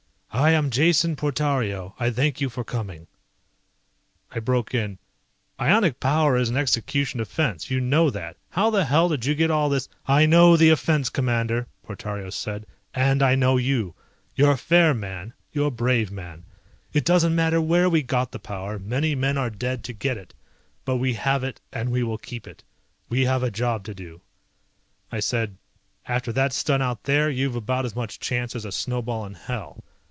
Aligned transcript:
"I 0.33 0.51
am 0.51 0.69
Jason 0.71 1.17
Portario, 1.17 1.93
I 1.99 2.09
thank 2.09 2.39
you 2.41 2.49
for 2.49 2.63
coming." 2.63 3.05
I 4.31 4.39
broke 4.39 4.73
in, 4.73 4.97
"Ionic 5.59 5.99
power 5.99 6.37
is 6.37 6.49
an 6.49 6.55
execution 6.55 7.19
offense. 7.19 7.69
You 7.69 7.79
know 7.81 8.09
that. 8.09 8.37
How 8.49 8.69
the 8.69 8.85
hell 8.85 9.09
did 9.09 9.25
you 9.25 9.35
get 9.35 9.51
all 9.51 9.67
this..." 9.67 9.89
"I 10.07 10.25
know 10.25 10.55
the 10.55 10.69
offense, 10.69 11.09
Commander," 11.09 11.67
Portario 11.85 12.31
said, 12.31 12.65
"and 12.93 13.21
I 13.21 13.35
know 13.35 13.57
you. 13.57 13.93
You're 14.33 14.53
a 14.53 14.57
fair 14.57 14.93
man. 14.93 15.33
You're 15.51 15.67
a 15.67 15.71
brave 15.71 16.11
man. 16.11 16.45
It 16.93 17.03
doesn't 17.05 17.35
matter 17.35 17.59
where 17.61 17.89
we 17.89 18.01
got 18.01 18.31
the 18.31 18.39
power, 18.39 18.79
many 18.79 19.13
men 19.15 19.37
are 19.37 19.49
dead 19.49 19.83
to 19.83 19.93
get 19.93 20.17
it, 20.17 20.33
but 20.85 20.95
we 20.95 21.13
have 21.15 21.43
it, 21.43 21.59
and 21.73 21.91
we 21.91 22.03
will 22.03 22.17
keep 22.17 22.47
it. 22.47 22.63
We 23.09 23.25
have 23.25 23.43
a 23.43 23.51
job 23.51 23.83
to 23.83 23.93
do." 23.93 24.21
I 25.11 25.19
said, 25.19 25.57
"After 26.07 26.31
that 26.31 26.53
stunt 26.53 26.81
out 26.81 27.03
there 27.03 27.29
you've 27.29 27.57
about 27.57 27.83
as 27.85 27.97
much 27.97 28.17
chance 28.21 28.55
as 28.55 28.63
a 28.65 28.71
snowball 28.71 29.25
in 29.25 29.33
hell. 29.35 29.83